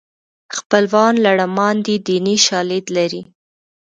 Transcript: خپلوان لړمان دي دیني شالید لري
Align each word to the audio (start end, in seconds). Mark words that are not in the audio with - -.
خپلوان 0.57 1.13
لړمان 1.25 1.75
دي 1.85 1.95
دیني 2.07 2.35
شالید 2.47 2.85
لري 2.97 3.21